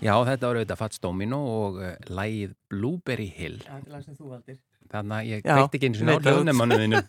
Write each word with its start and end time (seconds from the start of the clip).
Já, 0.00 0.14
þetta 0.24 0.48
var 0.48 0.58
auðvitað 0.60 0.80
Fats 0.80 1.02
Domino 1.02 1.38
og 1.44 1.78
uh, 1.82 1.92
lægið 2.08 2.54
Blueberry 2.72 3.28
Hill. 3.36 3.58
Þetta 3.66 3.84
er 3.84 3.94
lag 3.94 4.04
sem 4.06 4.16
þú 4.16 4.32
valdir. 4.32 4.58
Þannig 4.90 5.16
að 5.16 5.26
ég 5.28 5.44
veit 5.46 5.74
ekki 5.76 5.86
eins 5.86 6.00
og 6.00 6.08
það. 6.08 6.24
hljóðnemannuðinu. 6.26 7.00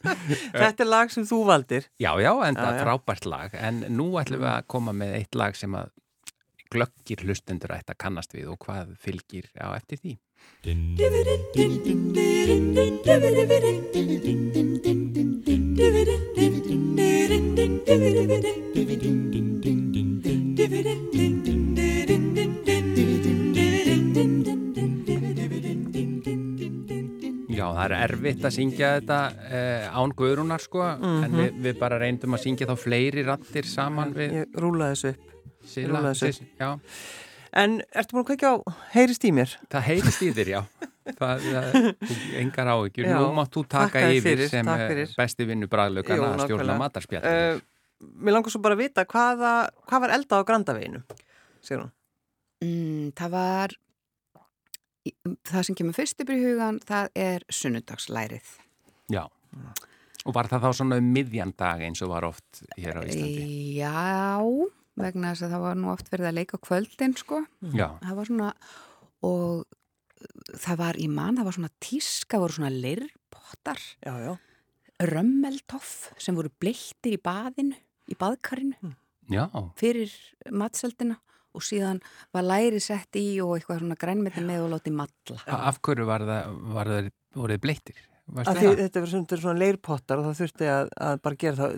Þetta 0.53 0.83
er 0.85 0.89
lag 0.91 1.13
sem 1.13 1.25
þú 1.25 1.39
valdir. 1.47 1.87
Já, 1.97 2.11
já, 2.21 2.31
en 2.45 2.59
það 2.59 2.75
er 2.75 2.83
frábært 2.85 3.25
lag. 3.31 3.49
En 3.57 3.75
nú 3.95 4.07
ætlum 4.21 4.43
við 4.43 4.51
að 4.51 4.67
koma 4.75 4.91
með 4.93 5.15
eitt 5.17 5.33
lag 5.39 5.57
sem 5.57 5.73
að 5.79 5.89
glöggir 6.71 7.19
hlustendur 7.25 7.73
ætti 7.75 7.91
að 7.95 8.01
kannast 8.05 8.35
við 8.35 8.45
og 8.53 8.59
hvað 8.67 8.93
fylgir 9.01 9.49
á 9.59 9.73
eftir 9.75 9.97
því. 10.03 10.13
Já, 10.61 10.75
erfitt 28.31 28.47
að 28.49 28.55
syngja 28.57 28.91
þetta 28.99 29.17
uh, 29.31 29.97
án 30.01 30.13
guðrunar 30.17 30.63
sko, 30.63 30.85
en 30.97 31.35
við, 31.37 31.57
við 31.65 31.81
bara 31.81 31.99
reyndum 32.01 32.37
að 32.37 32.45
syngja 32.45 32.69
þá 32.69 32.75
fleiri 32.79 33.25
rattir 33.27 33.67
saman 33.69 34.13
við 34.15 34.37
Ég 34.41 34.55
rúlaði 34.63 34.95
þessu 34.95 35.11
upp. 35.13 35.35
Silla. 35.71 35.91
rúlla 35.93 36.13
þessu. 36.13 36.31
Sis- 36.31 36.55
Já, 36.59 36.71
En 37.51 37.81
ertu 37.91 38.15
búin 38.15 38.23
að 38.23 38.29
kveikja 38.29 38.49
á 38.55 38.57
heyrist 38.93 39.25
í 39.27 39.31
mér? 39.35 39.57
það 39.67 39.87
heyrist 39.89 40.21
í 40.23 40.29
þér, 40.37 40.51
já. 40.55 40.61
Það, 41.17 41.45
það, 41.49 41.87
engar 42.37 42.69
áhyggjur. 42.69 43.07
Nú 43.09 43.31
mátt 43.33 43.55
þú 43.55 43.63
taka 43.67 44.03
yfir 44.13 44.37
fyrir, 44.37 44.49
sem 44.51 44.67
eh, 44.69 44.99
besti 45.17 45.47
vinnu 45.49 45.67
bræðlaugana 45.67 46.19
Jú, 46.19 46.27
að 46.29 46.43
stjórna 46.45 46.75
matarspjall. 46.77 47.23
Uh, 47.25 48.05
mér 48.21 48.35
langar 48.37 48.53
svo 48.53 48.61
bara 48.61 48.77
að 48.77 48.83
vita 48.83 49.05
hvaða, 49.09 49.53
hvað 49.89 50.03
var 50.05 50.13
elda 50.15 50.39
á 50.39 50.43
hún. 50.45 51.89
Mm, 52.61 53.09
það 53.17 53.33
var, 53.33 53.73
það 55.47 55.67
sem 55.67 55.77
kemur 55.77 55.97
fyrst 55.97 56.21
upp 56.23 56.33
í 56.33 56.39
hugan, 56.41 56.79
það 56.87 57.09
er 57.23 57.45
sunnudagslærið. 57.51 58.51
Já. 59.11 59.23
Og 60.21 60.35
var 60.35 60.49
það 60.51 60.67
þá 60.67 60.77
svona 60.77 60.99
um 61.01 61.09
miðjan 61.15 61.55
dag 61.57 61.81
eins 61.81 62.03
og 62.05 62.13
var 62.13 62.27
oft 62.27 62.61
hér 62.77 63.01
á 63.01 63.05
Íslandi? 63.07 63.45
Já, 63.79 64.45
vegna 65.01 65.33
þess 65.33 65.47
að 65.47 65.55
það 65.55 65.65
var 65.65 65.79
nú 65.81 65.91
oft 65.91 66.11
verið 66.13 66.29
að 66.29 66.37
leika 66.37 66.61
kvöldin, 66.61 67.15
sko. 67.17 67.41
Já. 67.73 67.87
Það 68.03 68.19
var 68.19 68.29
svona, 68.29 68.51
og 69.25 70.59
það 70.61 70.81
var 70.83 71.01
í 71.01 71.09
mann, 71.11 71.39
það 71.39 71.49
var 71.49 71.57
svona 71.57 71.73
tíska, 71.81 72.41
voru 72.41 72.57
svona 72.59 72.71
já. 74.21 74.37
römmeltoff 75.09 76.11
sem 76.21 76.37
voru 76.37 76.51
bleittir 76.61 77.17
í 77.17 77.21
baðinu, 77.21 77.77
í 78.11 78.17
baðkarinu 78.19 78.93
Já. 79.31 79.47
fyrir 79.79 80.11
matseldina 80.51 81.17
og 81.55 81.65
síðan 81.65 82.01
var 82.33 82.47
læri 82.47 82.79
sett 82.83 83.19
í 83.19 83.25
og 83.43 83.57
eitthvað 83.57 83.83
svona 83.83 83.99
grænmeti 83.99 84.43
með 84.45 84.67
og 84.67 84.71
látið 84.75 84.97
matla. 85.01 85.41
Af 85.57 85.81
hverju 85.83 86.07
var 86.09 86.25
það, 86.29 86.55
var 86.77 86.93
það 86.95 87.11
voruð 87.37 87.61
bleittir? 87.65 87.99
Því, 88.31 88.43
það? 88.47 88.77
þetta 88.81 89.01
var 89.03 89.09
svona, 89.11 89.37
svona 89.41 89.59
leirpottar 89.59 90.19
og 90.21 90.25
það 90.29 90.37
þurfti 90.41 90.67
að, 90.71 90.91
að 91.07 91.17
bara 91.25 91.35
gera 91.41 91.55
það 91.57 91.71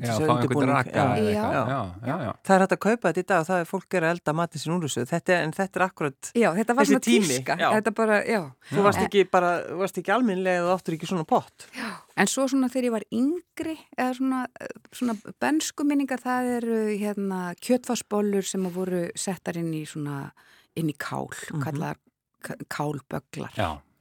Já. 2.24 2.32
Það 2.44 2.56
er 2.56 2.64
hægt 2.64 2.76
að 2.76 2.82
kaupa 2.86 3.10
þetta 3.10 3.24
í 3.24 3.28
dag 3.32 3.40
og 3.42 3.48
það 3.48 3.62
er 3.64 3.70
fólk 3.72 3.98
er 3.98 4.06
að 4.08 4.14
elda 4.14 4.34
matið 4.38 4.62
sín 4.64 4.74
úr 4.76 4.86
þessu. 4.86 5.06
Þetta, 5.10 5.38
en 5.48 5.54
þetta 5.58 5.80
er 5.80 5.86
akkurat, 5.88 6.30
Já, 6.38 6.50
þetta 6.60 6.76
var 6.78 6.86
Þessi 6.86 7.00
tími, 7.08 7.40
bara, 7.98 8.20
já. 8.30 8.42
þú 8.70 8.86
varst 8.86 9.02
ekki 9.08 9.24
bara, 9.34 9.52
þú 9.72 9.80
varst 9.82 9.98
ekki 10.04 10.14
alminlega 10.14 10.62
eða 10.62 10.76
áttur 10.78 10.98
ekki 10.98 11.10
svona 11.10 11.26
pott. 11.34 11.68
En 12.16 12.30
svo 12.30 12.46
svona 12.52 12.70
þegar 12.70 12.86
ég 12.90 12.94
var 13.00 13.06
yngri, 13.10 13.76
eða 13.98 14.14
svona, 14.20 14.44
svona 14.94 15.16
bensku 15.42 15.84
minningar, 15.90 16.22
það 16.22 16.52
eru 16.60 16.80
hérna 17.02 17.42
kjötfarsbollur 17.58 18.46
sem 18.46 18.66
að 18.70 18.78
voru 18.78 19.04
settar 19.18 19.58
inn 19.58 19.74
í 19.74 19.86
svona, 19.90 20.28
inn 20.78 20.90
í 20.94 20.96
kál, 20.98 21.30
Mhm. 21.50 21.64
kallar 21.66 21.98
k- 22.44 22.60
kálbögglar. 22.70 23.54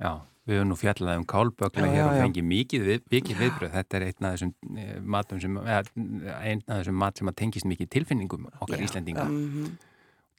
Já. 0.03 0.12
Við 0.42 0.58
höfum 0.58 0.70
nú 0.72 0.77
fjallað 0.78 1.19
um 1.20 1.25
kálbögla 1.31 1.87
Já, 1.87 1.93
hér 1.94 2.04
og 2.09 2.16
fengið 2.19 2.47
mikið, 2.50 2.87
við, 2.88 3.03
mikið 3.15 3.43
viðbröð. 3.44 3.75
Þetta 3.77 3.99
er 3.99 4.04
einn 4.09 4.27
af 4.27 4.32
þessum 4.34 4.78
eh, 4.82 4.94
matum 5.15 5.43
sem, 5.44 5.59
einn 5.62 6.62
af 6.66 6.81
þessum 6.81 6.97
mat 6.99 7.21
sem 7.21 7.31
að 7.31 7.37
tengist 7.38 7.69
mikið 7.71 7.91
tilfinningum 7.94 8.49
okkar. 8.56 8.82
Íslendinga. 8.82 9.27
Mhm. 9.31 9.77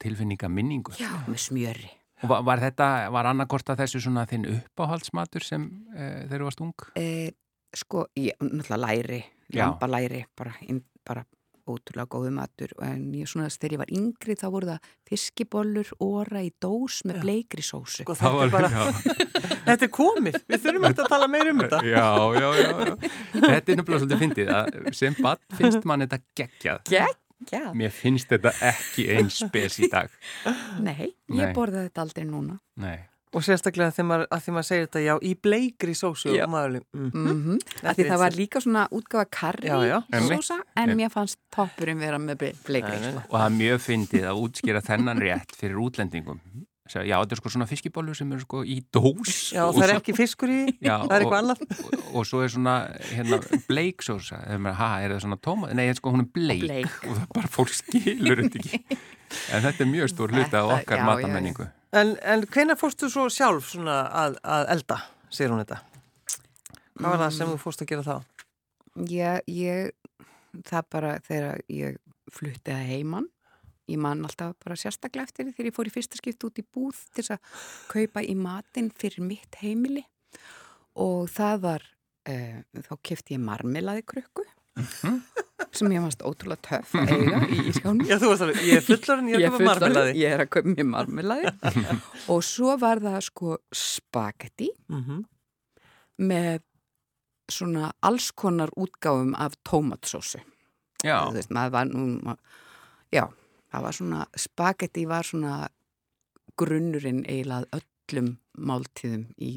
Tilfinningaminningu. 0.04 0.96
Já, 1.00 1.08
með 1.24 1.40
smjöri. 1.46 1.88
Og 2.24 2.28
var, 2.28 2.44
var 2.44 2.60
þetta, 2.62 2.88
var 3.14 3.30
annarkort 3.30 3.72
að 3.72 3.80
þessu 3.84 4.02
svona 4.04 4.26
þinn 4.28 4.44
uppáhaldsmatur 4.52 5.44
sem 5.44 5.64
uh, 5.94 6.20
þeir 6.28 6.36
eru 6.36 6.48
varst 6.50 6.62
ung? 6.64 6.86
E, 7.00 7.32
sko, 7.76 8.04
ég, 8.20 8.36
náttúrulega 8.44 8.80
læri, 8.84 9.20
lambalæri, 9.56 10.22
bara, 10.36 10.52
bara 11.08 11.24
ótrúlega 11.70 12.10
góðu 12.12 12.32
matur. 12.34 12.74
En 12.84 13.06
ég 13.16 13.30
svona, 13.30 13.48
þegar 13.52 13.74
ég 13.76 13.82
var 13.82 13.92
yngri 13.98 14.36
þá 14.40 14.44
voru 14.52 14.70
það 14.70 14.90
fiskibollur, 15.10 15.90
óra 16.04 16.42
í 16.44 16.50
dós 16.62 17.00
með 17.08 17.20
bleikri 17.24 17.64
sósu. 17.64 18.04
Sko, 18.04 18.16
þetta, 18.18 18.44
er 18.44 18.52
bara, 18.52 18.70
já. 18.72 18.84
þetta 19.68 19.88
er 19.88 19.92
komið. 19.94 20.38
Við 20.50 20.64
þurfum 20.66 20.88
eftir 20.90 21.06
að 21.06 21.12
tala 21.14 21.30
meir 21.32 21.50
um 21.52 21.64
þetta. 21.64 21.82
Já, 21.88 22.06
já, 22.38 22.48
já, 22.60 22.70
já. 22.70 22.94
Þetta 23.34 23.58
er 23.58 23.80
nefnilega 23.80 24.02
svolítið 24.04 24.24
fyndið 24.24 24.54
að 24.58 24.80
sem 25.00 25.18
bann 25.20 25.44
finnst 25.60 25.88
mann 25.88 26.06
þetta 26.06 26.20
geggjað. 26.42 26.84
Geggjað. 26.92 27.72
Mér 27.76 27.92
finnst 27.92 28.30
þetta 28.32 28.54
ekki 28.70 29.08
eins 29.16 29.40
spes 29.44 29.80
í 29.82 29.90
dag. 29.92 30.12
Nei, 30.84 31.10
ég 31.32 31.42
Nei. 31.42 31.52
borðaði 31.56 31.90
þetta 31.90 32.06
aldrei 32.06 32.28
núna. 32.28 32.60
Nei. 32.80 32.96
Og 33.34 33.42
sérstaklega 33.42 33.90
þegar 33.90 34.06
maður, 34.10 34.26
að 34.30 34.42
því 34.44 34.52
maður 34.54 34.66
segir 34.68 34.84
þetta, 34.86 35.00
já, 35.04 35.14
í 35.26 35.32
bleikri 35.46 35.94
sósu 35.98 36.34
og 36.36 36.50
maður, 36.52 36.82
mm. 36.94 37.08
Mm 37.14 37.40
-hmm. 37.44 37.94
Því 37.96 38.04
það 38.10 38.18
var 38.22 38.36
líka 38.38 38.60
svona 38.62 38.84
útgafa 38.90 39.26
karri 39.30 39.68
Já, 39.68 39.78
já. 39.88 39.98
sósa, 40.28 40.60
en 40.76 40.96
mér 40.96 41.10
fannst 41.10 41.38
toppurinn 41.50 41.98
vera 41.98 42.18
með 42.18 42.36
ble- 42.38 42.54
bleikri. 42.66 43.00
Sko. 43.02 43.22
Og 43.28 43.40
það 43.40 43.46
er 43.46 43.56
mjög 43.58 43.80
fyndið 43.88 44.24
að 44.30 44.40
útskýra 44.44 44.80
þennan 44.80 45.18
rétt 45.20 45.56
fyrir 45.56 45.76
útlendingum. 45.82 46.40
Segja, 46.84 47.06
Já, 47.08 47.16
þetta 47.24 47.32
er 47.32 47.38
sko 47.40 47.50
svona 47.54 47.64
fiskibólur 47.70 48.16
sem 48.18 48.32
eru 48.36 48.42
sko 48.44 48.58
í 48.68 48.74
dós. 48.92 49.36
Já, 49.56 49.62
og 49.64 49.72
það 49.78 49.84
er 49.86 49.92
svo- 49.94 50.00
ekki 50.02 50.14
fiskur 50.18 50.50
í, 50.52 50.58
Já, 50.84 50.98
það 51.06 51.14
er 51.16 51.22
eitthvað 51.24 51.32
og- 51.32 51.38
annað. 51.40 51.62
Og, 51.80 52.02
og 52.20 52.26
svo 52.28 52.42
er 52.44 52.50
svona 52.52 52.74
hérna, 53.08 53.38
bleiksósa. 53.70 54.42
Þegar 54.44 54.60
maður, 54.66 54.76
ha, 54.82 54.88
er 55.00 55.14
það 55.14 55.22
svona 55.24 55.38
tóma? 55.46 55.70
Nei, 55.72 55.86
sko, 55.96 56.12
hún 56.12 56.20
er 56.20 56.28
bleik. 56.36 56.60
Bleik. 56.66 56.98
Og 57.08 57.16
það 57.16 57.22
er 57.24 57.30
bara 57.38 57.48
fólk 57.54 57.72
skilur 57.72 58.42
þetta 58.44 58.60
ekki. 58.60 58.82
En 59.56 59.64
þetta 59.64 59.80
er 59.80 59.90
mjög 59.94 60.12
stór 60.12 60.34
hluti 60.36 60.44
af 60.44 60.52
Þetta- 60.52 60.76
okkar 60.76 60.98
já, 60.98 61.00
já, 61.00 61.08
matamenningu. 61.08 61.70
En, 61.94 62.12
en 62.22 62.44
hvenær 62.52 62.76
fórstu 62.76 63.08
svo 63.08 63.24
sjálf 63.32 63.72
svona 63.72 63.96
að, 64.12 64.36
að 64.44 64.68
elda, 64.76 65.00
segir 65.30 65.50
hún 65.54 65.64
þetta? 65.64 65.80
Hvað 67.00 67.10
var 67.14 67.22
það 67.24 67.32
sem 67.38 67.48
þú 67.48 67.58
fórst 67.64 67.80
að 67.82 67.88
gera 67.94 68.04
þá? 68.04 68.16
Ég, 69.08 69.40
ég, 69.48 69.90
það 70.68 70.84
bara 70.92 71.14
þegar 71.24 71.60
ég 71.72 71.96
flutti 72.30 72.70
að 72.76 72.84
heiman, 72.92 73.26
ég 73.90 74.00
man 74.00 74.24
alltaf 74.24 74.54
bara 74.64 74.76
sérstaklega 74.78 75.28
eftir 75.28 75.46
því 75.48 75.54
þegar 75.56 75.68
ég 75.70 75.76
fór 75.76 75.90
í 75.90 75.94
fyrsta 75.94 76.20
skipt 76.20 76.46
út 76.48 76.60
í 76.60 76.64
búð 76.64 77.00
til 77.16 77.26
að 77.34 77.54
kaupa 77.90 78.22
í 78.24 78.34
matinn 78.38 78.90
fyrir 78.94 79.24
mitt 79.26 79.58
heimili 79.60 80.04
og 81.00 81.28
það 81.34 81.60
var, 81.66 81.86
uh, 82.30 82.60
þá 82.88 82.92
kefti 83.02 83.36
ég 83.36 83.42
marmelaði 83.44 84.04
krukku 84.08 84.46
sem 85.74 85.92
ég 85.94 86.02
varst 86.02 86.22
ótrúlega 86.26 86.62
töff 86.66 86.94
að 86.98 87.12
eiga 87.14 87.40
í 87.46 87.60
ískánum. 87.70 88.02
Já, 88.08 88.16
þú 88.22 88.30
varst 88.32 88.44
alveg, 88.46 88.62
ég 88.66 88.80
er 88.80 88.84
fullarinn, 88.88 89.28
ég 89.30 89.36
er 89.38 89.44
að 89.46 89.54
fullorðin, 89.54 89.68
marmelaði. 89.70 90.16
Ég 90.18 90.34
er 90.34 90.42
að 90.42 90.50
kaupa 90.54 90.72
mér 90.74 90.88
marmelaði 90.90 91.52
og 92.34 92.42
svo 92.46 92.74
var 92.82 93.02
það 93.04 93.20
sko 93.28 93.56
spagetti 93.84 94.72
Mm 94.90 95.22
með 96.14 96.60
svona 97.50 97.88
alls 98.06 98.28
konar 98.38 98.70
útgáfum 98.78 99.32
af 99.34 99.56
tómatsósu. 99.66 100.38
Já, 101.02 101.16
Þú 101.26 101.34
veist, 101.34 101.50
maður 101.50 101.72
var 101.74 101.88
nú, 101.90 102.34
já, 103.12 103.24
það 103.74 103.86
var 103.88 103.98
svona, 103.98 104.24
spagetti 104.38 105.06
var 105.10 105.28
svona 105.28 105.54
grunnurinn 106.60 107.22
eiginlega 107.26 107.66
að 107.66 107.80
öllum 107.82 108.34
máltíðum 108.54 109.30
í 109.42 109.54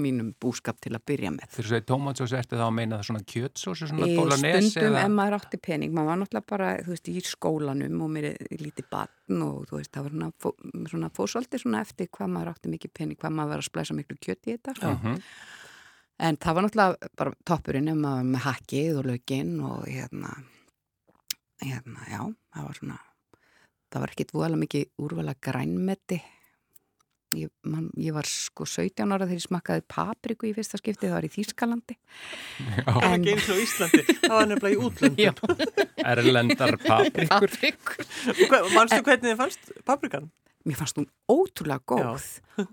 mínum 0.00 0.30
búskap 0.40 0.78
til 0.80 0.92
að 0.94 1.02
byrja 1.10 1.30
með. 1.34 1.50
þú 1.54 1.64
segir 1.66 1.84
tómatsósu, 1.88 2.36
ertu 2.38 2.56
þá 2.56 2.64
að 2.66 2.74
meina 2.76 2.98
það 3.00 3.06
svona 3.08 3.22
kjötsósu, 3.32 3.88
svona 3.90 4.06
Í 4.06 4.16
bólanes 4.16 4.68
stundum 4.70 4.98
ef 5.00 5.10
maður 5.16 5.36
átti 5.36 5.60
pening, 5.66 5.94
maður 5.96 6.10
var 6.10 6.20
náttúrulega 6.20 6.48
bara, 6.52 6.68
þú 6.86 6.94
veist, 6.94 7.10
í 7.10 7.22
skólanum 7.26 8.04
og 8.06 8.12
mér 8.14 8.28
er 8.30 8.62
lítið 8.62 8.88
batn 8.92 9.44
og 9.44 9.66
þú 9.68 9.80
veist, 9.80 9.92
það 9.96 10.06
var 10.06 10.14
svona, 10.14 10.30
fó, 10.40 10.48
svona 10.92 11.10
fósóldi 11.18 11.60
svona 11.60 11.82
eftir 11.84 12.10
hvað 12.16 12.32
maður 12.36 12.52
átti 12.54 12.72
mikið 12.76 12.94
pening, 13.00 13.20
hvað 13.20 13.36
maður 13.36 13.52
var 13.54 13.64
að 13.64 13.68
splæsa 13.68 13.98
miklu 13.98 14.16
kjöt 14.20 14.46
í 14.46 14.54
þetta. 14.54 14.76
sko. 14.78 14.94
Mhm. 14.94 15.20
En 16.20 16.36
það 16.36 16.54
var 16.54 16.66
náttúrulega 16.66 17.12
bara 17.16 17.36
toppurinn 17.48 17.88
ef 17.88 17.96
maður 17.96 18.16
var 18.16 18.30
með 18.30 18.42
hakkið 18.46 18.98
og 19.00 19.06
laukinn 19.10 19.54
og 19.64 19.86
hérna, 19.88 20.32
hérna, 21.64 22.08
já, 22.08 22.22
það 22.54 22.66
var 22.70 22.80
svona, 22.80 22.98
það 23.90 24.04
var 24.04 24.12
ekkit 24.14 24.34
voðalega 24.36 24.62
mikið 24.64 24.84
úrvala 25.04 25.34
grænmeti. 25.42 26.20
Ég, 27.38 27.46
man, 27.62 27.84
ég 27.94 28.10
var 28.10 28.26
sko 28.26 28.64
17 28.66 29.06
ára 29.14 29.22
þegar 29.28 29.38
ég 29.38 29.44
smakkaði 29.44 29.84
papriku 29.86 30.48
í 30.48 30.54
fyrsta 30.56 30.80
skipti, 30.80 31.06
það 31.06 31.14
var 31.14 31.26
í 31.28 31.30
Þýskalandi. 31.30 31.96
Það 32.58 32.90
var 32.96 33.06
En- 33.06 33.14
ekki 33.20 33.34
eins 33.36 33.46
og 33.54 33.60
Íslandi, 33.62 34.02
það 34.16 34.34
var 34.34 34.50
nefnilega 34.50 34.74
í 34.74 34.80
útlöndum. 34.88 35.54
Erlendar 36.10 36.74
paprikur. 36.82 37.54
Manstu 38.74 39.02
hvernig 39.06 39.28
þið 39.30 39.40
fannst 39.44 39.72
paprikan? 39.86 40.30
mér 40.68 40.76
fannst 40.76 40.98
hún 41.00 41.06
ótrúlega 41.30 41.80
góð 41.88 42.24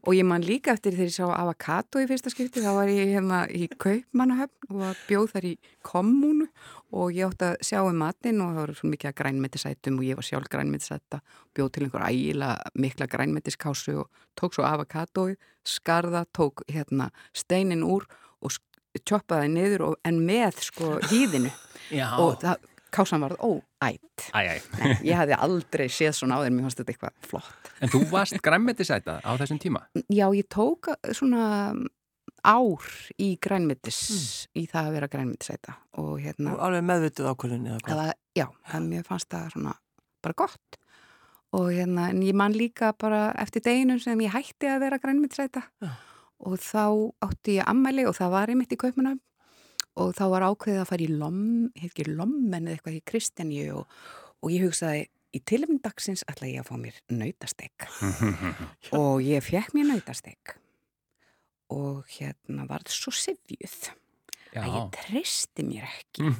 og 0.04 0.10
ég 0.12 0.26
man 0.28 0.44
líka 0.44 0.74
eftir 0.76 0.92
þegar 0.92 1.08
ég 1.08 1.16
sá 1.16 1.28
avokado 1.32 2.02
í 2.04 2.08
fyrsta 2.10 2.32
skipti, 2.34 2.60
þá 2.60 2.74
var 2.76 2.90
ég 2.92 3.14
hérna 3.16 3.46
í 3.48 3.70
Kaupmannahöfn 3.72 4.76
og 4.76 5.04
bjóð 5.08 5.30
þar 5.32 5.48
í 5.48 5.54
kommunu 5.88 6.50
og 6.96 7.12
ég 7.12 7.28
átti 7.28 7.50
að 7.50 7.58
sjá 7.68 7.82
um 7.84 7.98
matinn 8.00 8.42
og 8.44 8.54
það 8.54 8.62
var 8.62 8.74
svo 8.80 8.92
mikið 8.92 9.18
grænmetisætum 9.22 10.00
og 10.00 10.08
ég 10.08 10.20
var 10.20 10.28
sjálf 10.28 10.52
grænmetisæta 10.54 11.20
bjóð 11.56 11.72
til 11.74 11.88
einhver 11.88 12.06
ægila 12.08 12.54
mikla 12.80 13.10
grænmetiskásu 13.12 13.98
og 14.04 14.24
tók 14.40 14.56
svo 14.56 14.64
avokadoi 14.68 15.36
skarða, 15.68 16.26
tók 16.32 16.64
hérna 16.72 17.10
steinin 17.36 17.84
úr 17.84 18.08
og 18.42 18.56
tjoppaði 19.04 19.52
niður 19.52 19.86
og, 19.90 20.00
en 20.08 20.24
með 20.26 20.64
sko 20.70 20.98
hýðinu 21.12 21.52
og 22.24 22.40
það 22.42 22.66
kásan 22.94 23.22
varð 23.22 23.42
óætt. 23.44 24.30
Ég 25.06 25.18
hefði 25.20 25.38
aldrei 25.38 25.88
séð 25.92 26.16
svona 26.18 26.40
á 26.40 26.46
þeim, 26.46 26.56
mér 26.58 26.68
fannst 26.68 26.82
þetta 26.82 26.94
eitthvað 26.94 27.28
flott. 27.30 27.72
En 27.84 27.92
þú 27.94 28.02
varst 28.12 28.40
grænmetisæta 28.44 29.20
á 29.22 29.32
þessum 29.38 29.60
tíma? 29.62 29.84
Já, 30.08 30.26
ég 30.32 30.48
tók 30.54 30.90
svona 31.12 31.76
ár 32.46 32.88
í 33.22 33.30
grænmetis, 33.42 34.00
mm. 34.10 34.62
í 34.62 34.66
það 34.72 34.90
að 34.90 34.98
vera 34.98 35.10
grænmetisæta. 35.14 35.78
Og 36.02 36.18
hérna... 36.24 36.56
Og 36.56 36.66
alveg 36.68 36.84
meðvituð 36.90 37.30
ákvörðinni? 37.32 37.78
Já, 38.38 38.48
það 38.72 38.90
mér 38.90 39.08
fannst 39.08 39.30
það 39.34 39.54
svona 39.56 39.78
bara 40.26 40.38
gott. 40.44 40.80
Og 41.58 41.70
hérna, 41.72 42.10
en 42.12 42.22
ég 42.26 42.36
man 42.38 42.56
líka 42.56 42.92
bara 43.00 43.30
eftir 43.40 43.64
deginum 43.66 44.02
sem 44.04 44.20
ég 44.26 44.36
hætti 44.36 44.70
að 44.70 44.84
vera 44.86 45.02
grænmetisæta. 45.02 45.64
Já. 45.84 45.94
Og 46.48 46.60
þá 46.62 46.84
átti 47.26 47.58
ég 47.58 47.70
ammæli 47.70 48.06
og 48.06 48.14
það 48.18 48.34
var 48.36 48.52
einmitt 48.54 48.76
í 48.76 48.78
Kaupmannöfn 48.78 49.24
og 49.98 50.14
þá 50.14 50.24
var 50.30 50.46
ákveðið 50.52 50.82
að 50.84 50.90
fara 50.92 51.06
í 51.06 51.14
lom, 51.18 51.44
hefði 51.74 51.90
ekki 51.90 52.06
lommen 52.12 52.68
eða 52.68 52.76
eitthvað 52.76 52.98
í 53.00 53.06
Kristjaníu 53.12 53.80
og, 53.80 53.96
og 54.44 54.54
ég 54.54 54.68
hugsaði 54.68 55.08
í 55.36 55.42
tilmyndagsins 55.48 56.24
ætla 56.30 56.50
ég 56.50 56.62
að 56.62 56.70
fá 56.70 56.78
mér 56.82 56.98
nautastek 57.14 57.88
og 59.00 59.26
ég 59.26 59.44
fekk 59.46 59.76
mér 59.76 59.92
nautastek 59.92 60.56
og 61.74 62.04
hérna 62.18 62.68
var 62.70 62.86
það 62.86 62.98
svo 62.98 63.14
sifjuð 63.16 63.78
að 64.58 64.74
ég 64.74 64.92
tristi 64.96 65.66
mér 65.68 65.88
ekki 65.90 66.32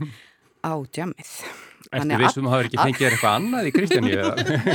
á 0.64 0.74
djamið 0.74 1.34
Erstu 1.88 2.18
vissum 2.20 2.48
að 2.48 2.52
það 2.52 2.58
hefur 2.58 2.68
ekki 2.68 2.80
fengið 2.82 3.06
eitthvað 3.08 3.36
annað 3.38 3.68
í 3.68 3.74
Kristjaníu? 3.76 4.24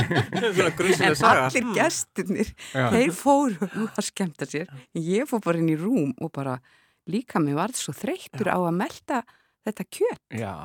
en 1.07 1.25
allir 1.29 1.67
gestunir 1.77 2.53
þeir 2.73 3.11
fóru 3.13 3.67
að 3.83 4.07
skemta 4.07 4.47
sér. 4.49 4.71
Ég 4.97 5.29
fór 5.29 5.43
bara 5.45 5.61
inn 5.61 5.69
í 5.69 5.77
rúm 5.77 6.15
og 6.17 6.31
bara 6.33 6.55
líka 7.09 7.41
mér 7.43 7.59
varð 7.59 7.77
svo 7.77 7.93
þreyttur 7.97 8.49
á 8.49 8.57
að 8.57 8.73
melda 8.79 9.21
þetta 9.67 9.85
kjött. 9.99 10.23
Já. 10.39 10.55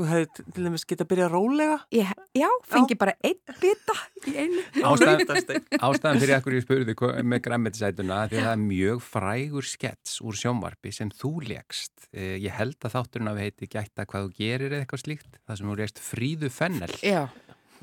Þú 0.00 0.06
hefði 0.08 0.44
til 0.56 0.62
dæmis 0.64 0.86
getið 0.88 1.04
að 1.04 1.08
byrja 1.10 1.24
rólega? 1.28 1.74
Ég, 1.92 2.12
já, 2.32 2.46
fengi 2.72 2.94
já. 2.94 2.98
bara 3.02 3.12
einn 3.20 3.58
bita 3.60 3.96
í 4.30 4.32
einu. 4.32 4.62
Ástæðan, 4.88 5.66
ástæðan 5.76 6.22
fyrir 6.22 6.32
ekkur 6.38 6.56
ég 6.56 6.64
spurði 6.64 6.94
með 7.28 7.42
græmitisætuna 7.44 8.22
því 8.30 8.38
að 8.40 8.46
það 8.46 8.54
er 8.54 8.62
mjög 8.62 9.04
frægur 9.04 9.68
skets 9.68 10.16
úr 10.24 10.40
sjónvarpi 10.40 10.94
sem 10.96 11.12
þú 11.12 11.34
legst. 11.50 12.08
Eh, 12.16 12.38
ég 12.40 12.56
held 12.56 12.80
að 12.80 12.96
þátturinn 12.96 13.28
að 13.28 13.42
við 13.42 13.50
heiti 13.50 13.70
gæta 13.76 14.08
hvað 14.08 14.24
þú 14.24 14.34
gerir 14.40 14.72
eða 14.72 14.86
eitthvað 14.86 15.04
slíkt. 15.04 15.40
Það 15.44 15.60
sem 15.60 15.72
þú 15.74 15.78
legst 15.82 16.04
fríðu 16.08 16.52
fennel. 16.56 16.92
Já. 17.04 17.22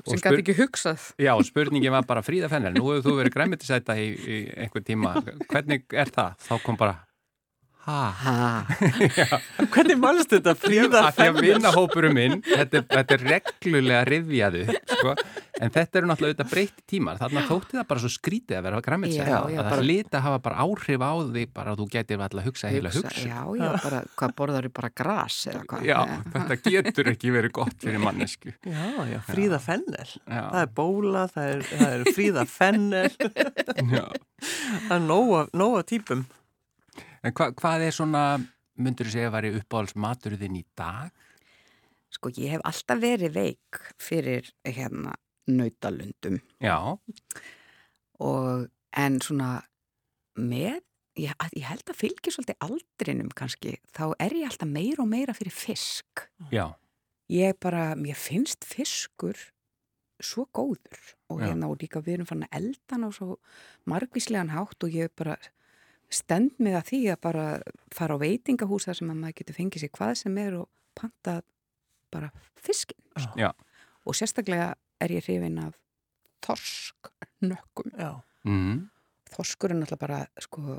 sem 0.08 0.22
gæti 0.22 0.42
ekki 0.42 0.58
hugsað 0.58 1.10
Já, 1.22 1.32
spurningi 1.46 1.90
var 1.90 2.06
bara 2.06 2.22
fríða 2.22 2.50
fennel 2.50 2.70
nú 2.74 2.84
hefur 2.86 3.02
þú 3.02 3.14
verið 3.18 3.34
græmitisæta 3.34 3.98
í, 3.98 4.12
í 4.14 4.36
einhver 4.62 4.84
tíma 4.86 5.18
hvernig 5.50 5.86
er 5.90 6.10
það? 6.14 6.38
Þá 6.46 6.54
kom 6.62 6.78
bara 6.78 7.00
Ha? 7.88 8.66
Hvernig 9.72 9.96
mannst 10.00 10.32
þetta 10.34 10.52
fríða 10.58 11.06
að 11.08 11.38
vinnahópurum 11.40 12.12
minn, 12.18 12.42
þetta, 12.44 12.82
þetta 12.90 13.16
er 13.16 13.22
reglulega 13.32 14.00
rivjaðu, 14.04 14.64
sko, 14.90 15.14
en 15.56 15.72
þetta 15.72 16.00
eru 16.00 16.10
náttúrulega 16.10 16.34
auðvitað 16.34 16.50
breytti 16.52 16.84
tímar, 16.92 17.20
þarna 17.22 17.44
þótti 17.48 17.78
það 17.78 17.86
bara 17.88 18.02
svo 18.04 18.12
skrítið 18.12 18.58
að 18.58 18.68
vera 18.68 18.82
græmitsæð, 18.84 19.32
að 19.32 19.56
það 19.56 20.18
að 20.18 20.24
hafa 20.26 20.42
bara 20.44 20.66
áhrif 20.66 21.06
á 21.08 21.12
því 21.32 21.46
bara 21.56 21.72
að 21.72 21.80
þú 21.80 21.88
getur 21.96 22.24
alltaf 22.26 22.42
að 22.42 22.48
hugsa 22.50 22.72
heila 22.74 22.92
hugsa. 22.92 23.14
Já, 23.24 23.40
já, 23.56 23.68
bara, 23.86 24.04
hvað 24.20 24.36
borðar 24.42 24.68
þú 24.68 24.74
bara 24.82 24.92
gras 25.02 25.40
eða 25.48 25.64
hvað? 25.72 25.88
Já, 25.88 25.98
þetta 26.36 26.60
getur 26.68 27.12
ekki 27.14 27.34
verið 27.38 27.56
gott 27.56 27.84
fyrir 27.88 28.04
mannesku. 28.04 28.52
Já, 28.68 28.84
já, 29.08 29.18
fríða 29.24 29.58
fennel, 29.62 30.08
já. 30.28 30.42
það 30.52 30.60
er 30.60 30.72
bóla, 30.76 31.22
það 31.32 31.52
er, 31.54 31.62
það 31.70 31.92
er 31.94 32.10
fríða 32.18 32.44
fennel, 32.52 33.10
það 34.88 34.98
er 34.98 35.06
nóga 35.08 35.86
típum. 35.88 36.28
En 37.26 37.34
hva, 37.34 37.50
hvað 37.58 37.86
er 37.88 37.94
svona, 37.94 38.24
myndur 38.78 39.08
þú 39.08 39.14
segja 39.14 39.30
að 39.30 39.36
væri 39.36 39.54
uppáhaldsmaturðin 39.60 40.58
í 40.60 40.64
dag? 40.78 41.10
Sko, 42.14 42.32
ég 42.38 42.56
hef 42.56 42.64
alltaf 42.68 43.00
verið 43.02 43.34
veik 43.34 43.80
fyrir 44.00 44.48
hérna 44.64 45.16
nautalundum. 45.48 46.38
Já. 46.62 46.78
Og, 48.24 48.68
en 48.96 49.18
svona 49.24 49.50
með, 50.38 50.80
ég, 51.18 51.34
ég 51.58 51.68
held 51.68 51.90
að 51.90 52.00
fylgja 52.00 52.34
svolítið 52.34 52.66
aldrinum 52.68 53.30
kannski, 53.36 53.76
þá 53.92 54.04
er 54.22 54.36
ég 54.38 54.50
alltaf 54.50 54.70
meira 54.70 55.04
og 55.04 55.10
meira 55.10 55.36
fyrir 55.36 55.54
fisk. 55.54 56.28
Já. 56.54 56.70
Ég 57.28 57.58
bara, 57.60 57.92
mér 57.98 58.16
finnst 58.16 58.64
fiskur 58.64 59.36
svo 60.18 60.48
góður 60.54 61.12
og 61.30 61.42
hérna 61.44 61.68
og 61.70 61.78
líka 61.82 62.00
við 62.02 62.18
erum 62.18 62.28
fann 62.30 62.46
að 62.48 62.56
eldan 62.58 63.06
á 63.06 63.08
svo 63.14 63.36
margvíslegan 63.86 64.50
hátt 64.50 64.82
og 64.82 64.94
ég 64.96 65.12
bara 65.14 65.36
stend 66.12 66.56
með 66.62 66.78
að 66.80 66.90
því 66.90 67.00
að 67.12 67.20
bara 67.26 67.46
fara 67.94 68.16
á 68.16 68.22
veitingahúsa 68.22 68.94
sem 68.96 69.10
að 69.12 69.20
maður 69.22 69.38
getur 69.40 69.58
fengið 69.58 69.84
sér 69.84 69.94
hvað 69.98 70.14
sem 70.22 70.38
er 70.40 70.58
og 70.62 70.68
panta 70.98 71.40
bara 72.12 72.30
fiskin 72.56 73.00
sko. 73.18 73.50
og 74.08 74.16
sérstaklega 74.16 74.70
er 75.04 75.14
ég 75.14 75.26
hrifin 75.26 75.58
af 75.62 75.76
þorsknökkum 76.46 77.92
mm. 78.48 78.78
þorskur 79.34 79.74
er 79.74 79.80
náttúrulega 79.82 80.00
bara 80.06 80.22
sko, 80.40 80.78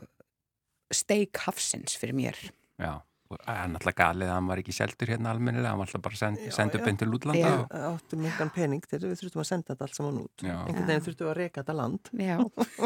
steik 0.91 1.37
hafsins 1.45 1.97
fyrir 1.99 2.17
mér. 2.17 2.41
Já 2.79 2.97
Það 3.29 3.57
er 3.61 3.67
náttúrulega 3.69 3.97
galið 3.99 4.25
að 4.25 4.33
hann 4.33 4.47
var 4.49 4.59
ekki 4.63 4.73
seldur 4.73 5.09
hérna 5.11 5.29
almennilega, 5.29 5.69
hann 5.69 5.81
var 5.83 5.89
alltaf 5.91 6.01
bara 6.01 6.17
send, 6.17 6.39
sendur 6.49 6.81
beint 6.81 6.97
til 6.97 7.11
útlanda. 7.13 7.51
Við 7.51 7.59
og... 7.61 7.83
áttum 7.91 8.23
mikilvæg 8.25 8.53
pening 8.55 8.87
til 8.89 8.99
við 9.03 9.19
þurftum 9.19 9.43
að 9.43 9.47
senda 9.51 9.69
þetta 9.75 9.85
allt 9.85 9.99
saman 9.99 10.17
út. 10.23 10.45
Einhvern 10.47 10.87
veginn 10.87 11.05
þurftum 11.05 11.29
að 11.29 11.37
reyka 11.37 11.61
þetta 11.61 11.75
land. 11.77 12.09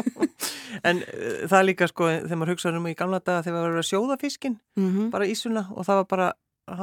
en 0.90 1.00
uh, 1.00 1.46
það 1.48 1.56
er 1.62 1.66
líka 1.70 1.88
sko, 1.88 2.10
þegar 2.26 2.40
maður 2.42 2.52
hugsaður 2.52 2.78
um 2.82 2.90
í 2.90 2.94
gamla 3.00 3.22
daga 3.24 3.46
þegar 3.46 3.56
við 3.56 3.64
varum 3.64 3.80
að 3.80 3.88
sjóða 3.88 4.18
fiskin, 4.20 4.58
mm 4.76 4.90
-hmm. 4.90 5.08
bara 5.16 5.30
ísuna 5.32 5.64
og 5.72 5.88
það 5.88 6.00
var 6.02 6.06
bara, 6.12 6.28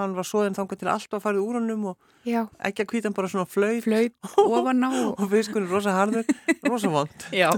hann 0.01 0.17
var 0.17 0.29
svoðin 0.31 0.57
þangað 0.57 0.81
til 0.81 0.91
allt 0.95 1.13
var 1.13 1.25
farið 1.29 1.45
úr 1.45 1.61
hannum 1.61 1.87
og 1.93 1.97
Já. 2.25 2.41
ekki 2.65 2.87
að 2.87 2.91
kvítan 2.95 3.13
bara 3.13 3.29
svona 3.29 3.45
flöyt. 3.45 3.85
Flöyt 3.85 4.17
ofan 4.57 4.89
á. 4.89 4.89
og 5.13 5.25
fiskunni 5.29 5.69
rosa 5.69 5.93
harður, 5.93 6.25
rosa 6.65 6.89
vond. 6.89 7.29
Já. 7.29 7.53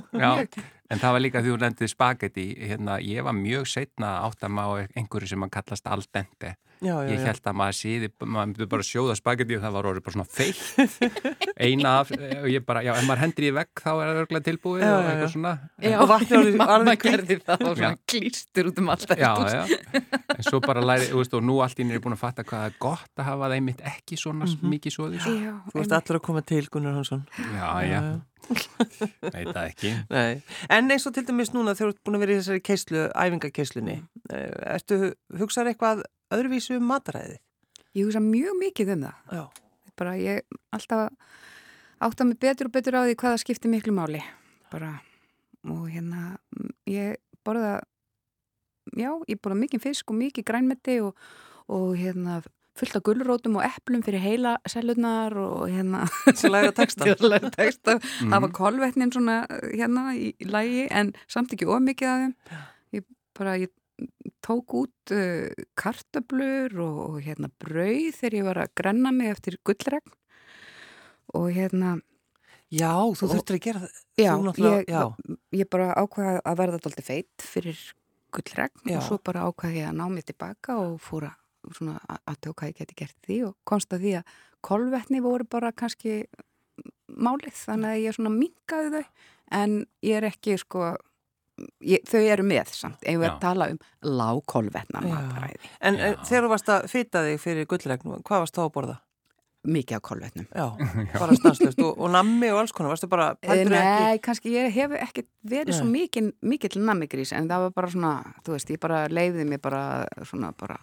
En 0.91 0.99
það 0.99 1.15
var 1.15 1.23
líka 1.23 1.41
því 1.41 1.53
þú 1.53 1.59
lendiði 1.61 1.91
spagetti, 1.93 2.45
hérna, 2.67 2.97
ég 2.99 3.23
var 3.23 3.35
mjög 3.37 3.69
setna 3.71 4.17
átt 4.25 4.43
að 4.43 4.55
má 4.57 4.63
einhverju 4.83 5.31
sem 5.31 5.45
að 5.45 5.53
kallast 5.55 5.87
al 5.87 6.03
dente. 6.03 6.55
Já, 6.83 6.95
já, 6.99 7.11
ég 7.13 7.21
held 7.23 7.45
að 7.47 7.55
maður 7.59 7.77
síði, 7.77 8.09
maður 8.23 8.49
myndi 8.49 8.67
bara 8.73 8.85
sjóða 8.87 9.15
spagetti 9.15 9.55
og 9.55 9.63
það 9.63 9.75
var 9.77 9.87
orðið 9.91 10.05
bara 10.07 10.15
svona 10.17 10.27
feitt. 10.27 11.11
Eina 11.65 11.93
af, 12.01 12.11
og 12.11 12.47
ég 12.51 12.65
bara, 12.67 12.81
já, 12.83 12.91
ef 12.97 13.07
maður 13.07 13.21
hendur 13.23 13.47
í 13.47 13.51
vegg 13.55 13.83
þá 13.83 13.89
er 13.93 14.01
það 14.01 14.19
örgulega 14.23 14.47
tilbúið 14.49 14.83
og 14.87 15.07
eitthvað 15.11 15.31
svona. 15.35 15.53
Já, 15.85 15.95
og 15.95 16.11
vatni 16.11 16.39
orðið, 16.39 16.59
mamma 16.63 16.97
gerði 17.05 17.39
það 17.43 17.65
og 17.69 17.79
svona 17.79 17.93
klýstur 18.13 18.71
út 18.71 18.83
um 18.83 18.91
alltaf. 18.97 19.23
Já, 19.23 19.31
já, 19.53 20.03
en 20.35 20.49
svo 20.49 20.61
bara 20.65 20.83
læri, 20.83 21.07
þú 21.13 21.21
veist, 21.21 21.39
og 21.39 21.47
nú 21.47 21.57
allt 21.63 21.79
ín 21.79 21.95
er 21.95 22.03
búin 22.03 22.17
að 22.17 22.23
fatta 22.25 22.47
hvað 22.49 22.67
er 22.67 22.77
gott 22.83 23.23
að 23.23 23.29
hafa 23.29 23.47
það 23.47 23.57
einmitt 23.61 23.87
ekki 23.93 24.19
svona 24.19 24.43
mm 24.43 24.53
-hmm. 24.53 24.75
mikið 24.75 24.97
svoðið. 24.97 25.31
Þú 25.71 25.79
veist 25.79 25.97
allir 25.99 26.19
að 26.19 26.25
koma 26.27 26.41
til 26.41 26.67
Gunnar 26.67 26.99
Hansson. 26.99 27.25
Já, 27.55 27.71
já. 27.87 28.03
Nei, 28.51 29.43
það 29.55 29.61
ekki 29.63 29.91
Nei. 30.11 30.41
En 30.71 30.91
eins 30.91 31.05
og 31.07 31.15
til 31.15 31.25
dæmis 31.27 31.53
núna 31.53 31.75
þegar 31.77 31.93
þú 31.93 31.95
ert 31.95 32.01
búin 32.07 32.17
að 32.17 32.25
vera 32.25 32.33
í 32.33 32.39
þessari 32.41 32.63
keislu, 32.69 33.05
æfingakeslunni 33.11 33.99
mm. 34.01 34.09
Eh, 34.33 34.51
ertu 34.77 34.97
hugsað 35.35 35.73
eitthvað 35.73 36.05
öðruvísu 36.33 36.77
um 36.79 36.87
mataræði? 36.89 37.39
Ég 37.93 38.07
hugsa 38.07 38.21
mjög 38.23 38.57
mikið 38.59 38.93
um 38.95 39.07
það 39.07 39.37
Já. 39.37 39.43
bara 39.99 40.13
ég 40.17 40.59
alltaf 40.73 41.11
átta 42.03 42.25
mig 42.27 42.39
betur 42.41 42.67
og 42.69 42.75
betur 42.75 42.97
á 42.99 43.05
því 43.05 43.17
hvaða 43.21 43.41
skiptir 43.41 43.71
miklu 43.71 43.93
máli 43.95 44.21
bara 44.71 44.97
og 45.69 45.85
hérna 45.91 46.37
ég 46.89 47.19
borða 47.45 47.83
já, 48.97 49.11
ég 49.29 49.39
borða 49.39 49.61
mikið 49.61 49.85
fisk 49.85 50.11
og 50.11 50.19
mikið 50.19 50.47
grænmeti 50.47 50.99
og, 51.03 51.15
og 51.71 51.95
hérna 51.99 52.41
fullt 52.77 52.97
af 52.97 53.03
gullrótum 53.05 53.59
og 53.59 53.65
eplum 53.67 54.01
fyrir 54.05 54.23
heila 54.23 54.55
selurnar 54.69 55.35
og 55.37 55.67
hérna 55.69 56.07
að 56.33 56.49
læra 56.49 56.73
texta, 56.75 57.13
læra 57.31 57.51
texta. 57.53 57.99
Mm. 57.99 58.33
það 58.33 58.45
var 58.47 58.53
kolvetnin 58.57 59.13
svona 59.13 59.37
hérna 59.69 60.07
í, 60.17 60.33
lægi 60.41 60.87
en 60.89 61.13
samt 61.29 61.53
ekki 61.53 61.69
ómikið 61.69 62.09
af 62.09 62.23
þeim 62.23 62.35
ég 62.97 63.07
bara 63.37 63.57
ég 63.61 63.71
tók 64.43 64.73
út 64.83 65.13
uh, 65.15 65.65
kartablur 65.79 66.73
og, 66.83 66.97
og 67.09 67.19
hérna 67.25 67.51
brauð 67.61 68.15
þegar 68.17 68.37
ég 68.39 68.47
var 68.47 68.61
að 68.63 68.73
grenna 68.79 69.13
mig 69.15 69.33
eftir 69.33 69.59
gullregn 69.65 70.17
og 71.33 71.51
hérna 71.55 71.99
Já, 72.73 72.97
þú 73.13 73.27
þurftir 73.29 73.59
að 73.59 73.65
gera 73.67 73.83
það 73.83 73.99
Já, 74.17 74.31
ég, 74.57 74.87
já. 74.89 75.03
ég 75.53 75.69
bara 75.69 75.91
ákvaði 75.93 76.39
að 76.41 76.57
verða 76.57 76.79
alltaf 76.79 77.05
feitt 77.05 77.45
fyrir 77.45 77.83
gullregn 78.33 78.89
já. 78.89 78.97
og 78.97 79.05
svo 79.05 79.19
bara 79.21 79.45
ákvaði 79.45 79.83
ég 79.83 79.91
að 79.91 79.99
ná 79.99 80.07
mig 80.09 80.25
tilbaka 80.25 80.79
og 80.81 80.97
fóra 81.03 81.35
svona 81.69 81.99
aðtöku 82.25 82.57
hvað 82.59 82.71
ég 82.71 82.79
geti 82.81 82.97
gert 83.03 83.19
því 83.27 83.37
og 83.49 83.55
konsta 83.67 83.99
því 84.01 84.17
að 84.19 84.33
kolvetni 84.65 85.21
voru 85.23 85.45
bara 85.47 85.71
kannski 85.75 86.23
málið 87.07 87.55
þannig 87.61 87.91
að 87.91 88.03
ég 88.03 88.17
svona 88.17 88.33
mingaði 88.33 88.91
þau 88.95 89.03
en 89.59 89.75
ég 90.03 90.19
er 90.19 90.29
ekki 90.31 90.57
sko 90.59 90.93
ég, 91.85 92.03
þau 92.09 92.21
eru 92.21 92.45
með 92.47 92.73
samt, 92.73 93.01
ef 93.05 93.19
við 93.21 93.39
tala 93.41 93.69
um 93.73 93.79
lágkolvetna 94.03 95.03
mataræði 95.05 95.71
En 95.81 95.99
Já. 95.99 96.13
þegar 96.25 96.45
þú 96.47 96.53
varst 96.53 96.71
að 96.73 96.87
fýta 96.91 97.25
þig 97.27 97.41
fyrir 97.43 97.67
gullregnum, 97.69 98.23
hvað 98.25 98.45
varst 98.45 98.57
þá 98.57 98.63
að 98.67 98.75
borða? 98.77 98.99
mikið 99.63 99.95
af 99.95 100.01
kolvetnum. 100.03 100.47
Já, 100.51 100.65
bara 101.21 101.35
stanslust 101.37 101.79
og, 101.83 101.93
og 101.95 102.09
nammi 102.11 102.49
og 102.51 102.63
alls 102.63 102.73
konar, 102.75 102.91
varstu 102.91 103.07
bara 103.11 103.29
eh, 103.39 103.61
Nei, 103.63 103.79
ekki... 103.79 104.23
kannski 104.25 104.55
ég 104.57 104.73
hef 104.75 104.95
ekki 104.97 105.23
verið 105.47 105.71
Nei. 105.71 105.77
svo 105.77 105.87
mikið, 105.87 106.31
mikið 106.53 106.73
til 106.75 106.83
nammigrís 106.83 107.31
en 107.37 107.47
það 107.51 107.67
var 107.67 107.75
bara 107.77 107.91
svona, 107.93 108.13
þú 108.43 108.57
veist, 108.57 108.73
ég 108.75 108.81
bara 108.83 109.05
leiði 109.11 109.45
mig 109.47 109.61
bara 109.63 109.83
svona 110.27 110.51
bara 110.59 110.79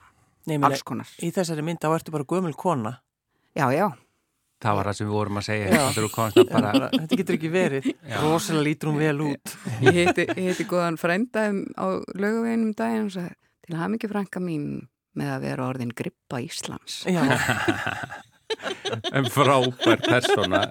Nei, 0.48 0.56
alls 0.56 0.84
konar. 0.86 1.10
Í 1.20 1.28
þessari 1.36 1.64
mynda 1.66 1.90
vartu 1.92 2.14
bara 2.14 2.24
gömul 2.24 2.54
kona. 2.56 2.96
Já, 3.52 3.66
já 3.74 3.90
Það 4.60 4.76
var 4.76 4.88
það 4.90 4.96
sem 4.98 5.08
við 5.08 5.16
vorum 5.16 5.40
að 5.40 5.46
segja. 5.46 5.82
Bara... 6.50 6.72
Þetta 7.00 7.18
getur 7.22 7.36
ekki 7.38 7.50
verið. 7.52 7.90
Rósalega 8.20 8.66
lítur 8.66 8.90
hún 8.90 9.00
vel 9.00 9.26
út. 9.30 9.54
Ég 9.86 10.00
heiti, 10.00 10.26
heiti 10.36 10.66
góðan 10.68 10.98
frænda 11.00 11.46
á 11.80 11.86
lögaveginum 12.12 12.74
daginn 12.76 13.06
og 13.08 13.14
sagði 13.14 13.36
til 13.64 13.76
að 13.76 13.80
hafa 13.80 13.92
mikið 13.94 14.12
frænka 14.14 14.42
mín 14.44 14.66
með 15.16 15.32
að 15.34 15.46
vera 15.46 15.68
orðin 15.70 15.94
grippa 15.96 16.42
Íslands. 16.44 17.04
Já. 17.08 17.22
En 19.14 19.28
frábær 19.30 20.00
persóna. 20.02 20.64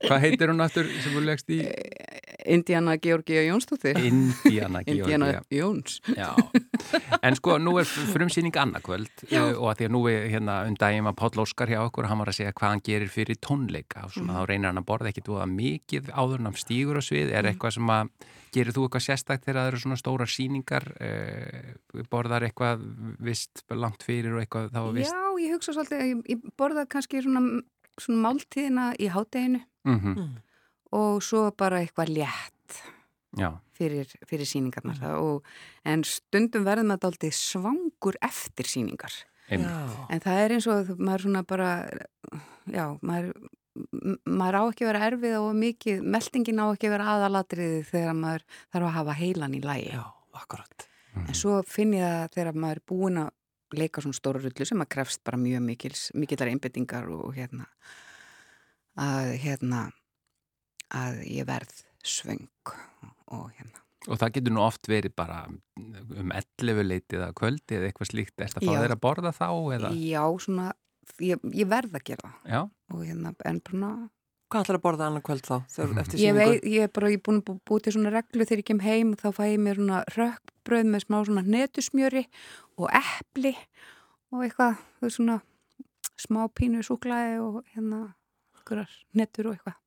Hvað 0.00 0.22
heitir 0.24 0.48
hún 0.48 0.64
aftur 0.64 0.86
sem 0.88 1.12
þú 1.12 1.24
legst 1.26 1.50
í? 1.52 1.58
Indiana 2.46 2.96
Georgia 3.02 3.44
Jónsdóttir 3.46 3.98
Indiana 3.98 4.82
Georgia 4.86 5.16
Indiana 5.16 5.42
Jóns 5.50 6.00
en 7.22 7.38
sko 7.38 7.58
nú 7.62 7.76
er 7.80 7.86
frumsýning 7.86 8.56
annarkvöld 8.56 9.26
uh, 9.30 9.54
og 9.58 9.72
að 9.72 9.80
því 9.80 9.88
að 9.88 9.94
nú 9.96 10.02
er 10.10 10.28
hérna 10.32 10.58
um 10.68 10.76
daginn 10.78 11.08
var 11.08 11.16
Páll 11.18 11.44
Óskar 11.44 11.72
hjá 11.72 11.80
okkur 11.84 12.06
og 12.06 12.12
hann 12.12 12.22
var 12.24 12.32
að 12.32 12.38
segja 12.40 12.56
hvað 12.56 12.74
hann 12.74 12.84
gerir 12.84 13.12
fyrir 13.12 13.40
tónleika 13.40 14.06
og 14.06 14.14
svona 14.16 14.32
mm. 14.32 14.38
þá 14.38 14.50
reynir 14.50 14.70
hann 14.70 14.82
að 14.82 14.88
borða 14.92 15.12
ekkit 15.12 15.32
og 15.32 15.42
að 15.42 15.56
mikið 15.56 16.12
áður 16.12 16.46
hann 16.46 16.60
stígur 16.60 17.00
á 17.00 17.02
svið 17.02 17.32
er 17.32 17.42
mm. 17.42 17.52
eitthvað 17.52 17.76
sem 17.78 17.96
að 17.96 18.14
Gerir 18.52 18.74
þú 18.76 18.84
eitthvað 18.84 19.04
sérstækt 19.06 19.46
þegar 19.46 19.58
það 19.58 19.68
eru 19.70 19.78
svona 19.80 19.96
stóra 19.96 20.24
síningar, 20.28 20.84
eh, 21.00 22.02
borðar 22.12 22.44
eitthvað 22.44 22.82
vist 23.24 23.62
langt 23.72 24.04
fyrir 24.04 24.34
og 24.36 24.42
eitthvað 24.42 24.66
þá 24.74 24.80
vist? 24.92 25.08
Já, 25.08 25.22
ég 25.40 25.54
hugsa 25.56 25.72
svolítið, 25.72 26.02
ég, 26.10 26.20
ég 26.34 26.42
borða 26.60 26.84
kannski 26.84 27.22
svona, 27.24 27.62
svona 27.96 28.20
máltíðina 28.26 28.90
í 29.00 29.08
hátteginu 29.08 29.62
mhm. 29.88 29.94
mm 29.94 30.00
-hmm. 30.04 30.34
Og 30.92 31.22
svo 31.24 31.46
bara 31.58 31.80
eitthvað 31.82 32.12
létt 32.18 32.80
fyrir, 33.76 34.10
fyrir 34.28 34.48
síningarnar. 34.48 35.00
Mm. 35.00 35.16
Og, 35.24 35.50
en 35.88 36.04
stundum 36.06 36.66
verður 36.66 36.90
maður 36.90 37.12
aldrei 37.12 37.32
svangur 37.36 38.18
eftir 38.22 38.68
síningar. 38.68 39.14
En 39.52 40.22
það 40.22 40.38
er 40.44 40.54
eins 40.56 40.68
og 40.70 40.94
maður 40.96 41.26
svona 41.26 41.42
bara, 41.44 41.72
já, 42.70 42.86
maður 43.04 43.34
maður 44.28 44.58
á 44.60 44.62
ekki 44.68 44.84
að 44.84 44.90
vera 44.90 45.04
erfið 45.08 45.34
og 45.38 45.52
mikið, 45.56 46.00
meldingin 46.14 46.60
á 46.60 46.66
ekki 46.66 46.88
að 46.88 46.94
vera 46.94 47.12
aðalatriði 47.14 47.84
þegar 47.88 48.18
maður 48.18 48.42
þarf 48.74 48.88
að 48.88 48.96
hafa 48.98 49.14
heilan 49.16 49.56
í 49.56 49.60
lægi. 49.64 49.94
Já, 49.94 50.02
akkurat. 50.36 50.86
Mm. 51.12 51.24
En 51.24 51.38
svo 51.38 51.60
finn 51.68 51.94
ég 51.96 52.04
að 52.04 52.26
þegar 52.36 52.58
maður 52.64 52.80
er 52.80 52.84
búin 52.92 53.22
að 53.22 53.30
leika 53.80 54.04
svona 54.04 54.18
stóru 54.18 54.42
rullu 54.44 54.68
sem 54.68 54.84
að 54.84 54.90
krefst 54.92 55.22
bara 55.24 55.40
mjög 55.40 55.64
mikils, 55.64 56.04
mikillar 56.12 56.52
einbyttingar 56.52 57.08
og 57.12 57.32
hérna 57.36 57.68
að 59.00 59.30
hérna 59.40 59.86
að 60.96 61.22
ég 61.28 61.48
verð 61.48 61.82
svöng 62.02 62.48
og 63.32 63.50
hérna. 63.56 63.82
Og 64.10 64.18
það 64.18 64.32
getur 64.36 64.54
nú 64.56 64.62
oft 64.64 64.88
verið 64.90 65.12
bara 65.14 65.44
um 65.46 66.32
11 66.34 66.82
leitið 66.88 67.22
að 67.22 67.36
kvöldi 67.38 67.76
eða 67.76 67.90
eitthvað 67.90 68.10
slíkt, 68.10 68.34
er 68.38 68.50
þetta 68.50 68.62
að 68.62 68.66
fá 68.66 68.72
þeirra 68.80 68.96
að 68.96 69.04
borða 69.04 69.32
þá? 69.36 69.46
Eða? 69.76 69.92
Já, 69.94 70.24
svona 70.42 70.72
ég, 71.22 71.44
ég 71.54 71.70
verð 71.70 71.94
að 71.98 72.04
gera 72.10 72.32
það 72.42 72.66
og 72.92 73.06
hérna 73.06 73.32
en 73.48 73.62
bruna 73.62 73.92
Hvað 74.52 74.66
ætlar 74.66 74.76
að 74.76 74.82
borða 74.84 75.04
annar 75.08 75.22
kvöld 75.24 75.46
þá? 75.48 75.54
Ég 76.20 76.34
veit, 76.36 76.64
ég 76.68 76.84
er 76.84 76.90
bara, 76.92 77.08
ég 77.08 77.16
er 77.16 77.22
búin 77.24 77.38
að 77.40 77.54
búið 77.64 77.84
til 77.86 77.92
svona 77.94 78.10
reglu 78.12 78.44
þegar 78.44 78.60
ég 78.60 78.66
kem 78.68 78.82
heim 78.84 79.14
og 79.14 79.22
þá 79.22 79.38
fæ 79.38 79.46
ég 79.48 79.62
mér 79.64 79.78
svona 79.78 80.00
rökkbröð 80.12 80.90
með 80.92 81.04
smá 81.06 81.16
svona 81.24 81.44
netusmjöri 81.46 82.22
og 82.76 82.90
eppli 82.98 83.54
og 84.28 84.44
eitthvað, 84.44 84.82
svona 85.06 85.38
smá 86.20 86.42
pínu 86.52 86.84
súklaði 86.84 87.40
og 87.40 87.62
hérna 87.72 88.02
netur 89.16 89.48
og 89.48 89.56
eitthvað 89.56 89.80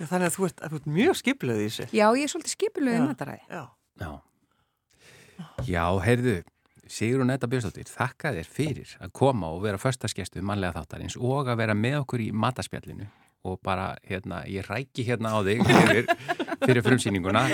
Já, 0.00 0.06
þannig 0.08 0.30
að 0.30 0.36
þú 0.36 0.46
ert, 0.48 0.62
ert 0.64 0.86
mjög 0.88 1.18
skipluð 1.20 1.60
í 1.60 1.68
þessu 1.68 1.88
Já, 1.92 2.06
ég 2.16 2.24
er 2.24 2.32
svolítið 2.32 2.56
skipluð 2.56 2.96
í 2.96 3.00
mataræði 3.04 3.42
Já, 3.50 3.64
já. 4.00 4.10
Já, 5.68 5.84
heyrðu 6.04 6.40
Sigrun 6.90 7.30
Edda 7.30 7.46
Björnstóttir, 7.46 7.86
þakka 7.86 8.32
þér 8.34 8.48
fyrir 8.50 8.94
að 8.98 9.12
koma 9.14 9.52
og 9.54 9.60
vera 9.62 9.78
förstaskjastu 9.78 10.42
mannlega 10.42 10.80
þáttarins 10.80 11.14
og 11.20 11.50
að 11.52 11.60
vera 11.60 11.76
með 11.78 12.00
okkur 12.00 12.24
í 12.24 12.30
mataspjallinu 12.34 13.06
og 13.46 13.60
bara, 13.64 13.94
hérna, 14.04 14.42
ég 14.50 14.66
ræki 14.68 15.04
hérna 15.06 15.32
á 15.32 15.38
þig 15.46 15.62
fyrir, 15.64 16.08
fyrir 16.64 16.84
frumsýninguna 16.84 17.44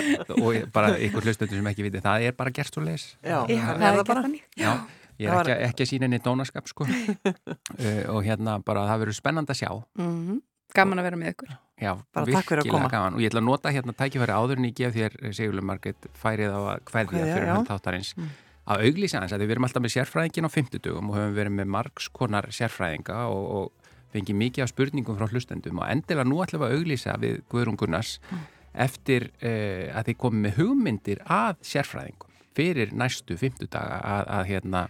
og 0.41 0.65
bara 0.73 0.95
ykkur 0.99 1.27
hlustöndum 1.27 1.61
sem 1.61 1.69
ekki 1.71 1.85
viti, 1.85 2.01
það 2.03 2.27
er 2.27 2.35
bara 2.39 2.51
gert 2.55 2.73
svo 2.73 2.83
leis. 2.83 3.11
Já, 3.21 3.45
Já 3.47 3.61
það 3.61 3.85
er 3.91 3.99
það 3.99 4.09
bara. 4.09 4.25
Já, 4.57 4.73
ég 5.21 5.29
er 5.29 5.37
ekki, 5.37 5.55
ekki 5.69 5.85
að 5.85 5.91
sína 5.93 6.09
henni 6.09 6.19
dónaskap, 6.25 6.67
sko, 6.67 6.89
uh, 6.89 8.03
og 8.15 8.19
hérna 8.25 8.57
bara 8.65 8.83
það 8.89 9.05
verður 9.05 9.19
spennand 9.21 9.53
að 9.53 9.61
sjá. 9.61 9.71
Mm 10.01 10.11
-hmm. 10.17 10.43
Gaman 10.75 10.99
að 10.99 11.09
vera 11.11 11.21
með 11.23 11.33
ykkur. 11.35 11.55
Já, 11.77 11.91
bara 12.15 12.25
virkilega 12.25 12.89
gaman 12.89 13.15
og 13.17 13.21
ég 13.21 13.29
ætla 13.29 13.43
að 13.43 13.49
nota 13.51 13.69
hérna 13.69 13.93
tækifæri 13.93 14.33
áður 14.33 14.57
en 14.57 14.65
ég 14.65 14.75
gef 14.79 14.95
þér, 14.95 15.17
Sigurður 15.37 15.65
Marget, 15.69 16.07
færið 16.17 16.55
á 16.57 16.61
að 16.73 16.83
hverja 16.89 17.25
fyrir 17.29 17.49
hann 17.51 17.67
þáttarins. 17.69 18.15
Mm 18.17 18.35
að 18.67 18.83
auglýsa 18.87 19.21
hans 19.21 19.33
að 19.35 19.45
við 19.45 19.55
erum 19.55 19.67
alltaf 19.67 19.83
með 19.83 19.93
sérfræðingin 19.95 20.47
á 20.47 20.51
fymtudugum 20.51 21.11
og 21.11 21.17
höfum 21.17 21.35
verið 21.37 21.55
með 21.55 21.69
margskonar 21.75 22.49
sérfræðinga 22.55 23.17
og, 23.31 23.43
og 23.57 23.93
fengið 24.15 24.39
mikið 24.41 24.65
af 24.65 24.71
spurningum 24.73 25.19
frá 25.19 25.27
hlustendum 25.31 25.81
og 25.81 25.91
endilega 25.91 26.27
nú 26.27 26.39
ætlum 26.43 26.63
við 26.63 26.69
að 26.69 26.79
auglýsa 26.79 27.17
við 27.21 27.37
Guðrún 27.51 27.79
Gunnars 27.79 28.17
mm. 28.27 28.41
eftir 28.87 29.29
uh, 29.39 29.85
að 29.95 30.09
þið 30.09 30.17
komið 30.23 30.43
með 30.45 30.57
hugmyndir 30.59 31.21
að 31.23 31.61
sérfræðingum 31.69 32.41
fyrir 32.57 32.91
næstu 32.97 33.37
fymtudaga 33.39 34.01
að, 34.01 34.23
að 34.35 34.49
hérna 34.51 34.83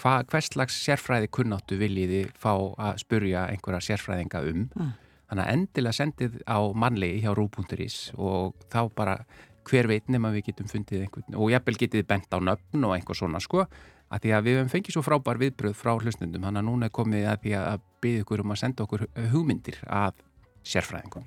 hva, 0.00 0.18
hvers 0.28 0.50
slags 0.50 0.76
sérfræði 0.84 1.30
kunnáttu 1.32 1.78
viljiði 1.80 2.26
fá 2.36 2.52
að 2.52 3.00
spurja 3.04 3.46
einhverja 3.52 3.84
sérfræðinga 3.92 4.44
um 4.50 4.66
mm. 4.66 4.92
Þannig 5.30 5.44
að 5.44 5.52
endilega 5.54 5.98
sendið 5.98 6.38
á 6.46 6.58
mannlegi 6.74 7.24
hjá 7.24 7.32
rú.is 7.34 7.98
og 8.16 8.54
þá 8.72 8.80
bara 8.94 9.16
hver 9.64 9.88
veit 9.88 10.10
nema 10.12 10.32
við 10.34 10.50
getum 10.50 10.68
fundið 10.68 11.06
einhvern 11.06 11.38
og 11.40 11.50
jafnvel 11.52 11.76
getið 11.80 12.06
bent 12.08 12.36
á 12.36 12.38
nöfn 12.38 12.84
og 12.84 12.94
einhver 12.96 13.16
svona 13.16 13.40
sko 13.40 13.64
að 13.64 14.24
því 14.24 14.34
að 14.36 14.46
við 14.46 14.58
hefum 14.58 14.72
fengið 14.72 14.96
svo 14.96 15.02
frábær 15.04 15.40
viðbröð 15.40 15.76
frá 15.78 15.94
hlustnundum 15.96 16.44
hann 16.46 16.60
að 16.60 16.66
núna 16.68 16.90
er 16.90 16.94
komið 16.94 17.28
að 17.30 17.40
því 17.44 17.54
að 17.60 17.86
byggja 18.04 18.24
ykkur 18.24 18.44
um 18.44 18.54
að 18.54 18.60
senda 18.60 18.84
okkur 18.84 19.06
hugmyndir 19.32 19.78
af 19.88 20.20
sérfræðingum 20.68 21.24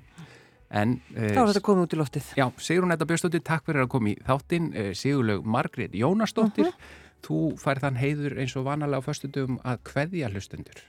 en, 0.68 0.98
Þá 1.14 1.40
er 1.42 1.50
þetta 1.50 1.64
komið 1.64 1.86
út 1.86 1.96
í 1.96 1.98
loftið 1.98 2.30
Já, 2.38 2.46
Sigrun 2.62 2.94
Edda 2.94 3.08
Björnstóttir, 3.08 3.42
takk 3.44 3.66
fyrir 3.66 3.86
að 3.86 3.92
koma 3.94 4.12
í 4.12 4.16
þáttinn 4.26 4.70
eh, 4.76 4.90
Sigurlaug 4.98 5.46
Margrét 5.48 5.96
Jónastóttir 5.96 6.68
uh 6.68 6.70
mhm. 6.70 6.78
-huh. 6.78 7.26
þú 7.26 7.40
fær 7.58 7.82
þann 7.82 8.00
heiður 8.00 8.38
eins 8.38 8.56
og 8.56 8.68
vanalega 8.68 9.02
á 9.02 9.08
föstundum 9.08 9.58
að 9.64 9.82
hveðja 9.90 10.30
hlustundur 10.30 10.84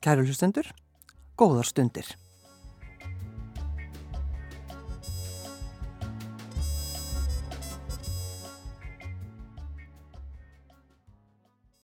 Kæru 0.00 0.22
hlustundur, 0.22 0.68
góðar 1.36 1.68
stundir 1.68 2.14